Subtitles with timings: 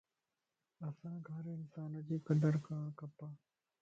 [0.87, 3.15] اسانک ھر انسان جي قدر ڪرڻ کپ